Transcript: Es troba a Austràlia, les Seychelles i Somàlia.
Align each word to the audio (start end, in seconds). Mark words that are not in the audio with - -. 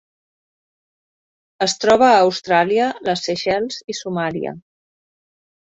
Es 1.67 1.75
troba 1.85 2.09
a 2.15 2.17
Austràlia, 2.29 2.89
les 3.11 3.25
Seychelles 3.29 3.79
i 3.95 3.99
Somàlia. 4.03 4.61